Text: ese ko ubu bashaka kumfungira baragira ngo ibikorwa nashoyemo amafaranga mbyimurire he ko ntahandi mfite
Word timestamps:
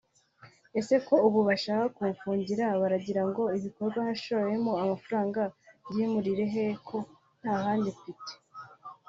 ese 0.79 0.95
ko 1.07 1.15
ubu 1.27 1.39
bashaka 1.49 1.89
kumfungira 1.99 2.65
baragira 2.81 3.21
ngo 3.29 3.43
ibikorwa 3.57 3.99
nashoyemo 4.07 4.71
amafaranga 4.83 5.41
mbyimurire 5.83 6.45
he 6.53 6.65
ko 6.87 6.97
ntahandi 7.39 7.89
mfite 7.97 8.33